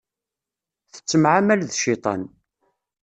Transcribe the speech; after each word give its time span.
Tettemεamal 0.93 1.61
d 1.65 1.71
cciṭan. 1.77 2.21